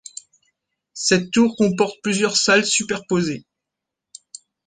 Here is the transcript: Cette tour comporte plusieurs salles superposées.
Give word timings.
Cette 0.95 1.29
tour 1.29 1.55
comporte 1.55 2.01
plusieurs 2.01 2.35
salles 2.35 2.65
superposées. 2.65 3.45